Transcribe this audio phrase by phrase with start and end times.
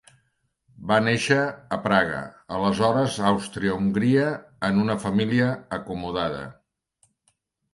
[0.91, 1.35] Va néixer
[1.75, 2.21] a Praga,
[2.57, 4.25] aleshores Àustria-Hongria,
[4.71, 6.45] en una família acomodada.